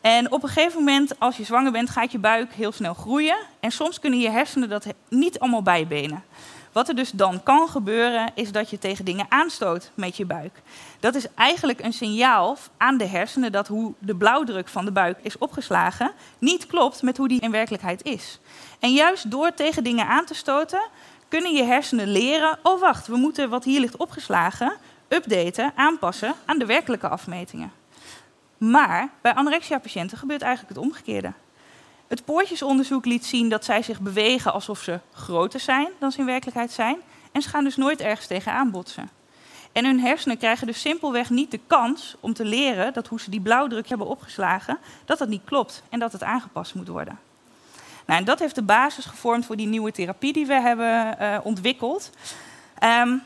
En 0.00 0.32
op 0.32 0.42
een 0.42 0.48
gegeven 0.48 0.78
moment, 0.78 1.20
als 1.20 1.36
je 1.36 1.44
zwanger 1.44 1.72
bent, 1.72 1.90
gaat 1.90 2.12
je 2.12 2.18
buik 2.18 2.52
heel 2.52 2.72
snel 2.72 2.94
groeien. 2.94 3.36
En 3.60 3.70
soms 3.70 4.00
kunnen 4.00 4.18
je 4.18 4.30
hersenen 4.30 4.68
dat 4.68 4.86
niet 5.08 5.38
allemaal 5.38 5.62
bijbenen. 5.62 6.24
Wat 6.72 6.88
er 6.88 6.94
dus 6.94 7.10
dan 7.10 7.42
kan 7.42 7.68
gebeuren, 7.68 8.30
is 8.34 8.52
dat 8.52 8.70
je 8.70 8.78
tegen 8.78 9.04
dingen 9.04 9.26
aanstoot 9.28 9.90
met 9.94 10.16
je 10.16 10.24
buik. 10.24 10.62
Dat 11.00 11.14
is 11.14 11.26
eigenlijk 11.34 11.80
een 11.84 11.92
signaal 11.92 12.56
aan 12.76 12.96
de 12.96 13.06
hersenen 13.06 13.52
dat 13.52 13.68
hoe 13.68 13.92
de 13.98 14.16
blauwdruk 14.16 14.68
van 14.68 14.84
de 14.84 14.92
buik 14.92 15.18
is 15.22 15.38
opgeslagen 15.38 16.12
niet 16.38 16.66
klopt 16.66 17.02
met 17.02 17.16
hoe 17.16 17.28
die 17.28 17.40
in 17.40 17.50
werkelijkheid 17.50 18.04
is. 18.04 18.38
En 18.80 18.92
juist 18.92 19.30
door 19.30 19.54
tegen 19.54 19.84
dingen 19.84 20.06
aan 20.06 20.24
te 20.24 20.34
stoten, 20.34 20.88
kunnen 21.28 21.52
je 21.52 21.62
hersenen 21.62 22.08
leren: 22.08 22.58
oh 22.62 22.80
wacht, 22.80 23.06
we 23.06 23.16
moeten 23.16 23.48
wat 23.48 23.64
hier 23.64 23.80
ligt 23.80 23.96
opgeslagen 23.96 24.76
updaten, 25.08 25.72
aanpassen 25.74 26.34
aan 26.44 26.58
de 26.58 26.66
werkelijke 26.66 27.08
afmetingen. 27.08 27.72
Maar 28.58 29.08
bij 29.20 29.34
anorexia-patiënten 29.34 30.18
gebeurt 30.18 30.42
eigenlijk 30.42 30.74
het 30.74 30.84
omgekeerde. 30.84 31.32
Het 32.06 32.24
poortjesonderzoek 32.24 33.04
liet 33.04 33.26
zien 33.26 33.48
dat 33.48 33.64
zij 33.64 33.82
zich 33.82 34.00
bewegen 34.00 34.52
alsof 34.52 34.82
ze 34.82 35.00
groter 35.12 35.60
zijn 35.60 35.88
dan 35.98 36.12
ze 36.12 36.18
in 36.18 36.26
werkelijkheid 36.26 36.70
zijn. 36.70 36.98
En 37.32 37.42
ze 37.42 37.48
gaan 37.48 37.64
dus 37.64 37.76
nooit 37.76 38.00
ergens 38.00 38.26
tegenaan 38.26 38.70
botsen. 38.70 39.10
En 39.72 39.84
hun 39.84 40.00
hersenen 40.00 40.38
krijgen 40.38 40.66
dus 40.66 40.80
simpelweg 40.80 41.30
niet 41.30 41.50
de 41.50 41.60
kans 41.66 42.16
om 42.20 42.32
te 42.32 42.44
leren 42.44 42.92
dat 42.92 43.06
hoe 43.06 43.20
ze 43.20 43.30
die 43.30 43.40
blauwdruk 43.40 43.88
hebben 43.88 44.06
opgeslagen, 44.06 44.78
dat 45.04 45.18
dat 45.18 45.28
niet 45.28 45.44
klopt 45.44 45.82
en 45.88 45.98
dat 45.98 46.12
het 46.12 46.22
aangepast 46.22 46.74
moet 46.74 46.88
worden. 46.88 47.18
Nou, 48.06 48.18
en 48.18 48.24
dat 48.24 48.38
heeft 48.38 48.54
de 48.54 48.62
basis 48.62 49.04
gevormd 49.04 49.46
voor 49.46 49.56
die 49.56 49.66
nieuwe 49.66 49.92
therapie 49.92 50.32
die 50.32 50.46
we 50.46 50.60
hebben 50.60 51.16
uh, 51.20 51.38
ontwikkeld. 51.42 52.10
Um, 52.82 53.22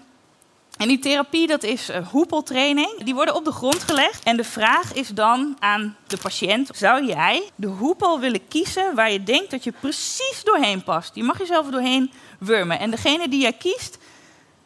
en 0.81 0.89
die 0.89 0.99
therapie, 0.99 1.47
dat 1.47 1.63
is 1.63 1.91
uh, 1.91 2.09
hoepeltraining. 2.09 3.03
Die 3.05 3.15
worden 3.15 3.35
op 3.35 3.45
de 3.45 3.53
grond 3.53 3.83
gelegd. 3.83 4.23
En 4.25 4.37
de 4.37 4.45
vraag 4.45 4.93
is 4.93 5.09
dan 5.09 5.57
aan 5.59 5.97
de 6.07 6.17
patiënt: 6.17 6.71
zou 6.75 7.07
jij 7.07 7.43
de 7.55 7.67
hoepel 7.67 8.21
willen 8.21 8.49
kiezen 8.49 8.95
waar 8.95 9.11
je 9.11 9.23
denkt 9.23 9.51
dat 9.51 9.65
je 9.65 9.73
precies 9.81 10.41
doorheen 10.45 10.85
past? 10.85 11.15
Je 11.15 11.23
mag 11.23 11.39
jezelf 11.39 11.67
doorheen 11.67 12.13
wurmen. 12.39 12.79
En 12.79 12.91
degene 12.91 13.29
die 13.29 13.41
jij 13.41 13.53
kiest, 13.53 13.99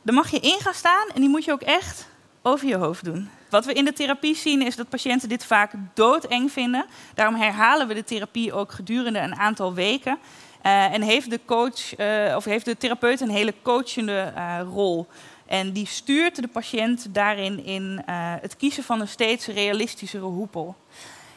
daar 0.02 0.14
mag 0.14 0.30
je 0.30 0.40
in 0.40 0.60
gaan 0.60 0.74
staan 0.74 1.08
en 1.14 1.20
die 1.20 1.28
moet 1.28 1.44
je 1.44 1.52
ook 1.52 1.62
echt 1.62 2.06
over 2.46 2.68
je 2.68 2.76
hoofd 2.76 3.04
doen. 3.04 3.30
Wat 3.50 3.64
we 3.64 3.72
in 3.72 3.84
de 3.84 3.92
therapie 3.92 4.36
zien 4.36 4.62
is 4.62 4.76
dat 4.76 4.88
patiënten 4.88 5.28
dit 5.28 5.44
vaak 5.44 5.72
doodeng 5.94 6.52
vinden. 6.52 6.84
Daarom 7.14 7.34
herhalen 7.34 7.88
we 7.88 7.94
de 7.94 8.04
therapie 8.04 8.52
ook 8.52 8.72
gedurende 8.72 9.18
een 9.18 9.36
aantal 9.36 9.74
weken. 9.74 10.18
Uh, 10.66 10.92
en 10.92 11.02
heeft 11.02 11.30
de 11.30 11.40
coach 11.44 11.98
uh, 11.98 12.36
of 12.36 12.44
heeft 12.44 12.64
de 12.64 12.76
therapeut 12.76 13.20
een 13.20 13.30
hele 13.30 13.54
coachende 13.62 14.32
uh, 14.36 14.60
rol. 14.72 15.06
En 15.46 15.72
die 15.72 15.86
stuurt 15.86 16.36
de 16.36 16.48
patiënt 16.48 17.14
daarin 17.14 17.64
in 17.64 18.02
het 18.40 18.56
kiezen 18.56 18.82
van 18.82 19.00
een 19.00 19.08
steeds 19.08 19.46
realistischere 19.46 20.24
hoepel. 20.24 20.76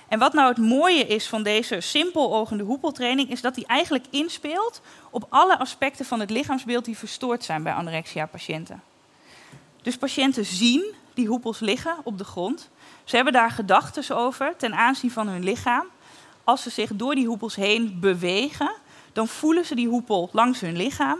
En 0.07 0.19
wat 0.19 0.33
nou 0.33 0.49
het 0.49 0.57
mooie 0.57 1.05
is 1.05 1.27
van 1.27 1.43
deze 1.43 1.81
simpelogende 1.81 2.63
hoepeltraining, 2.63 3.29
is 3.29 3.41
dat 3.41 3.55
die 3.55 3.65
eigenlijk 3.65 4.05
inspeelt 4.09 4.81
op 5.09 5.25
alle 5.29 5.59
aspecten 5.59 6.05
van 6.05 6.19
het 6.19 6.29
lichaamsbeeld 6.29 6.85
die 6.85 6.97
verstoord 6.97 7.43
zijn 7.43 7.63
bij 7.63 7.73
anorexia-patiënten. 7.73 8.81
Dus 9.87 9.97
patiënten 9.97 10.45
zien 10.45 10.93
die 11.13 11.27
hoepels 11.27 11.59
liggen 11.59 11.95
op 12.03 12.17
de 12.17 12.23
grond. 12.23 12.69
Ze 13.03 13.15
hebben 13.15 13.33
daar 13.33 13.51
gedachten 13.51 14.15
over 14.15 14.53
ten 14.57 14.73
aanzien 14.73 15.11
van 15.11 15.27
hun 15.27 15.43
lichaam. 15.43 15.85
Als 16.43 16.61
ze 16.61 16.69
zich 16.69 16.89
door 16.93 17.15
die 17.15 17.27
hoepels 17.27 17.55
heen 17.55 17.97
bewegen, 17.99 18.71
dan 19.13 19.27
voelen 19.27 19.65
ze 19.65 19.75
die 19.75 19.87
hoepel 19.87 20.29
langs 20.31 20.59
hun 20.59 20.77
lichaam. 20.77 21.19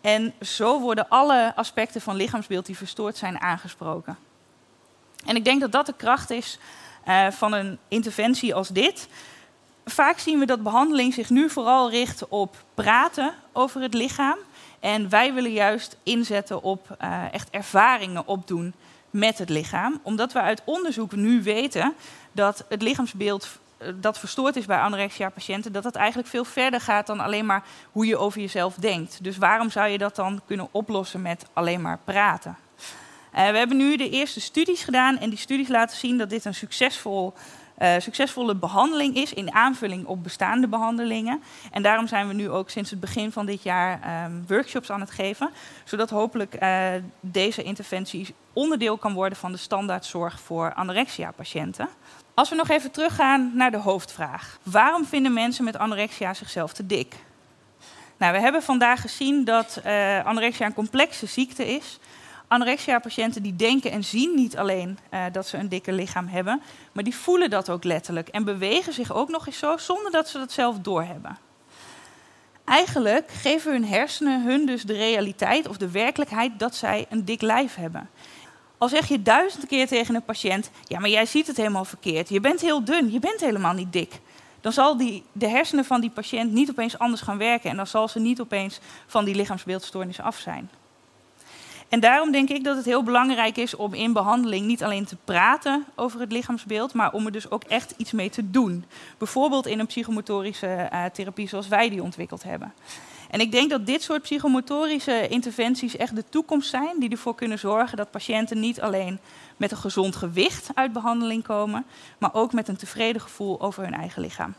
En 0.00 0.34
zo 0.40 0.80
worden 0.80 1.08
alle 1.08 1.52
aspecten 1.56 2.00
van 2.00 2.16
lichaamsbeeld 2.16 2.66
die 2.66 2.76
verstoord 2.76 3.16
zijn 3.16 3.40
aangesproken. 3.40 4.18
En 5.24 5.36
ik 5.36 5.44
denk 5.44 5.60
dat 5.60 5.72
dat 5.72 5.86
de 5.86 5.94
kracht 5.96 6.30
is 6.30 6.58
uh, 7.08 7.30
van 7.30 7.52
een 7.52 7.78
interventie 7.88 8.54
als 8.54 8.68
dit. 8.68 9.08
Vaak 9.84 10.18
zien 10.18 10.38
we 10.38 10.46
dat 10.46 10.62
behandeling 10.62 11.14
zich 11.14 11.30
nu 11.30 11.50
vooral 11.50 11.90
richt 11.90 12.28
op 12.28 12.56
praten 12.74 13.34
over 13.52 13.80
het 13.80 13.94
lichaam. 13.94 14.38
En 14.80 15.08
wij 15.08 15.34
willen 15.34 15.52
juist 15.52 15.96
inzetten 16.02 16.62
op 16.62 16.96
uh, 17.02 17.32
echt 17.32 17.50
ervaringen 17.50 18.26
opdoen 18.26 18.74
met 19.10 19.38
het 19.38 19.48
lichaam. 19.48 20.00
Omdat 20.02 20.32
we 20.32 20.40
uit 20.40 20.62
onderzoek 20.64 21.12
nu 21.12 21.42
weten 21.42 21.94
dat 22.32 22.64
het 22.68 22.82
lichaamsbeeld 22.82 23.58
eh, 23.80 23.88
dat 23.94 24.18
verstoord 24.18 24.56
is 24.56 24.66
bij 24.66 24.78
anorexia-patiënten, 24.78 25.72
dat 25.72 25.82
dat 25.82 25.94
eigenlijk 25.94 26.28
veel 26.28 26.44
verder 26.44 26.80
gaat 26.80 27.06
dan 27.06 27.20
alleen 27.20 27.46
maar 27.46 27.62
hoe 27.92 28.06
je 28.06 28.16
over 28.16 28.40
jezelf 28.40 28.74
denkt. 28.74 29.24
Dus 29.24 29.36
waarom 29.36 29.70
zou 29.70 29.88
je 29.88 29.98
dat 29.98 30.16
dan 30.16 30.40
kunnen 30.46 30.68
oplossen 30.70 31.22
met 31.22 31.46
alleen 31.52 31.80
maar 31.80 31.98
praten? 32.04 32.56
Uh, 33.34 33.50
we 33.50 33.58
hebben 33.58 33.76
nu 33.76 33.96
de 33.96 34.10
eerste 34.10 34.40
studies 34.40 34.82
gedaan 34.82 35.18
en 35.18 35.30
die 35.30 35.38
studies 35.38 35.68
laten 35.68 35.96
zien 35.96 36.18
dat 36.18 36.30
dit 36.30 36.44
een 36.44 36.54
succesvol, 36.54 37.34
uh, 37.82 37.94
succesvolle 37.98 38.54
behandeling 38.54 39.16
is 39.16 39.32
in 39.32 39.54
aanvulling 39.54 40.06
op 40.06 40.22
bestaande 40.22 40.68
behandelingen. 40.68 41.42
En 41.70 41.82
daarom 41.82 42.06
zijn 42.06 42.28
we 42.28 42.34
nu 42.34 42.50
ook 42.50 42.70
sinds 42.70 42.90
het 42.90 43.00
begin 43.00 43.32
van 43.32 43.46
dit 43.46 43.62
jaar 43.62 44.24
um, 44.24 44.44
workshops 44.46 44.90
aan 44.90 45.00
het 45.00 45.10
geven, 45.10 45.50
zodat 45.84 46.10
hopelijk 46.10 46.62
uh, 46.62 46.88
deze 47.20 47.62
interventie 47.62 48.34
onderdeel 48.52 48.96
kan 48.96 49.12
worden 49.12 49.38
van 49.38 49.52
de 49.52 49.58
standaardzorg 49.58 50.40
voor 50.40 50.74
anorexia-patiënten. 50.74 51.88
Als 52.34 52.48
we 52.48 52.54
nog 52.54 52.68
even 52.68 52.90
teruggaan 52.90 53.50
naar 53.54 53.70
de 53.70 53.76
hoofdvraag. 53.76 54.58
Waarom 54.62 55.04
vinden 55.04 55.32
mensen 55.32 55.64
met 55.64 55.76
anorexia 55.76 56.34
zichzelf 56.34 56.72
te 56.72 56.86
dik? 56.86 57.14
Nou, 58.16 58.32
we 58.32 58.40
hebben 58.40 58.62
vandaag 58.62 59.00
gezien 59.00 59.44
dat 59.44 59.80
uh, 59.86 60.24
anorexia 60.24 60.66
een 60.66 60.74
complexe 60.74 61.26
ziekte 61.26 61.74
is. 61.74 61.98
Anorexia-patiënten 62.50 63.42
die 63.42 63.56
denken 63.56 63.90
en 63.90 64.04
zien 64.04 64.34
niet 64.34 64.56
alleen 64.56 64.98
uh, 65.10 65.24
dat 65.32 65.46
ze 65.46 65.56
een 65.56 65.68
dikke 65.68 65.92
lichaam 65.92 66.26
hebben, 66.26 66.62
maar 66.92 67.04
die 67.04 67.14
voelen 67.14 67.50
dat 67.50 67.70
ook 67.70 67.84
letterlijk 67.84 68.28
en 68.28 68.44
bewegen 68.44 68.92
zich 68.92 69.12
ook 69.12 69.28
nog 69.28 69.46
eens 69.46 69.58
zo 69.58 69.76
zonder 69.76 70.10
dat 70.10 70.28
ze 70.28 70.38
dat 70.38 70.52
zelf 70.52 70.78
doorhebben. 70.78 71.38
Eigenlijk 72.64 73.30
geven 73.30 73.72
hun 73.72 73.84
hersenen 73.84 74.42
hun 74.42 74.66
dus 74.66 74.82
de 74.82 74.92
realiteit 74.92 75.68
of 75.68 75.76
de 75.76 75.90
werkelijkheid 75.90 76.58
dat 76.58 76.74
zij 76.74 77.06
een 77.08 77.24
dik 77.24 77.40
lijf 77.40 77.74
hebben. 77.74 78.10
Al 78.78 78.88
zeg 78.88 79.08
je 79.08 79.22
duizend 79.22 79.66
keer 79.66 79.86
tegen 79.86 80.14
een 80.14 80.24
patiënt: 80.24 80.70
ja, 80.84 80.98
maar 80.98 81.10
jij 81.10 81.26
ziet 81.26 81.46
het 81.46 81.56
helemaal 81.56 81.84
verkeerd. 81.84 82.28
Je 82.28 82.40
bent 82.40 82.60
heel 82.60 82.84
dun, 82.84 83.12
je 83.12 83.20
bent 83.20 83.40
helemaal 83.40 83.74
niet 83.74 83.92
dik. 83.92 84.20
Dan 84.60 84.72
zal 84.72 84.96
die, 84.96 85.24
de 85.32 85.48
hersenen 85.48 85.84
van 85.84 86.00
die 86.00 86.10
patiënt 86.10 86.52
niet 86.52 86.70
opeens 86.70 86.98
anders 86.98 87.22
gaan 87.22 87.38
werken 87.38 87.70
en 87.70 87.76
dan 87.76 87.86
zal 87.86 88.08
ze 88.08 88.20
niet 88.20 88.40
opeens 88.40 88.80
van 89.06 89.24
die 89.24 89.34
lichaamsbeeldstoornis 89.34 90.20
af 90.20 90.38
zijn. 90.38 90.70
En 91.90 92.00
daarom 92.00 92.30
denk 92.30 92.48
ik 92.48 92.64
dat 92.64 92.76
het 92.76 92.84
heel 92.84 93.02
belangrijk 93.02 93.56
is 93.56 93.76
om 93.76 93.94
in 93.94 94.12
behandeling 94.12 94.66
niet 94.66 94.84
alleen 94.84 95.04
te 95.04 95.16
praten 95.24 95.84
over 95.94 96.20
het 96.20 96.32
lichaamsbeeld, 96.32 96.94
maar 96.94 97.12
om 97.12 97.26
er 97.26 97.32
dus 97.32 97.50
ook 97.50 97.64
echt 97.64 97.94
iets 97.96 98.12
mee 98.12 98.30
te 98.30 98.50
doen. 98.50 98.84
Bijvoorbeeld 99.18 99.66
in 99.66 99.78
een 99.78 99.86
psychomotorische 99.86 100.88
uh, 100.92 101.04
therapie 101.04 101.48
zoals 101.48 101.68
wij 101.68 101.90
die 101.90 102.02
ontwikkeld 102.02 102.42
hebben. 102.42 102.72
En 103.30 103.40
ik 103.40 103.52
denk 103.52 103.70
dat 103.70 103.86
dit 103.86 104.02
soort 104.02 104.22
psychomotorische 104.22 105.28
interventies 105.28 105.96
echt 105.96 106.16
de 106.16 106.24
toekomst 106.28 106.70
zijn, 106.70 106.98
die 106.98 107.10
ervoor 107.10 107.34
kunnen 107.34 107.58
zorgen 107.58 107.96
dat 107.96 108.10
patiënten 108.10 108.60
niet 108.60 108.80
alleen 108.80 109.18
met 109.56 109.70
een 109.70 109.76
gezond 109.76 110.16
gewicht 110.16 110.70
uit 110.74 110.92
behandeling 110.92 111.42
komen, 111.42 111.84
maar 112.18 112.34
ook 112.34 112.52
met 112.52 112.68
een 112.68 112.76
tevreden 112.76 113.20
gevoel 113.20 113.60
over 113.60 113.82
hun 113.82 113.94
eigen 113.94 114.22
lichaam. 114.22 114.54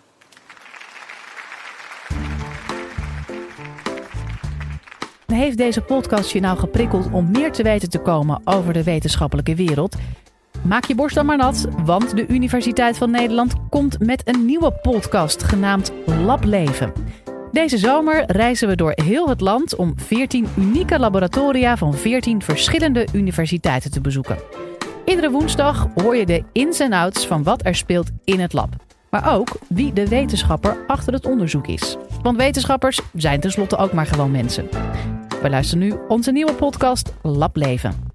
Heeft 5.32 5.58
deze 5.58 5.82
podcast 5.82 6.32
je 6.32 6.40
nou 6.40 6.58
geprikkeld 6.58 7.12
om 7.12 7.32
meer 7.32 7.52
te 7.52 7.64
weten 7.64 7.90
te 7.90 8.00
komen 8.00 8.42
over 8.44 8.74
de 8.74 8.84
wetenschappelijke 8.84 9.56
wereld? 9.56 9.96
Maak 10.62 10.86
je 10.86 10.96
borst 10.96 11.16
dan 11.16 11.26
maar 11.26 11.38
nat, 11.38 11.68
want 11.86 12.16
de 12.16 12.28
Universiteit 12.28 12.98
van 12.98 13.12
Nederland 13.12 13.54
komt 13.70 14.00
met 14.00 14.28
een 14.28 14.46
nieuwe 14.46 14.72
podcast 14.72 15.44
genaamd 15.44 15.92
Lableven. 16.06 16.94
Deze 17.52 17.78
zomer 17.78 18.24
reizen 18.28 18.68
we 18.68 18.76
door 18.76 18.92
heel 18.96 19.30
het 19.30 19.42
land 19.42 19.76
om 19.76 19.94
14 19.96 20.48
unieke 20.58 21.00
laboratoria 21.00 21.78
van 21.78 21.94
14 21.94 22.42
verschillende 22.42 23.08
universiteiten 23.14 23.92
te 23.92 24.02
bezoeken. 24.02 24.38
Iedere 25.06 25.32
woensdag 25.32 25.88
hoor 25.96 26.16
je 26.16 26.26
de 26.26 26.44
ins 26.52 26.80
en 26.80 26.94
outs 26.94 27.28
van 27.28 27.44
wat 27.44 27.66
er 27.66 27.76
speelt 27.76 28.10
in 28.24 28.40
het 28.40 28.54
lab. 28.54 28.76
Maar 29.10 29.36
ook 29.36 29.50
wie 29.70 29.94
de 29.94 30.08
wetenschapper 30.08 30.78
achter 30.88 31.14
het 31.14 31.26
onderzoek 31.26 31.68
is. 31.68 31.98
Want 32.22 32.38
wetenschappers 32.38 33.02
zijn 33.14 33.40
tenslotte 33.40 33.78
ook 33.78 33.94
maar 33.94 34.06
gewoon 34.06 34.32
mensen. 34.32 34.70
We 35.42 35.50
luisteren 35.50 35.84
nu 35.84 35.96
onze 36.08 36.32
nieuwe 36.32 36.54
podcast 36.54 37.14
Lableven. 37.22 38.11